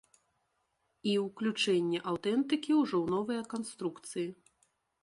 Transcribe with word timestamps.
І 1.11 1.13
ўключэнне 1.25 1.99
аўтэнтыкі 2.13 2.71
ўжо 2.81 2.91
ў 3.03 3.05
новыя 3.17 3.41
канструкцыі. 3.55 4.27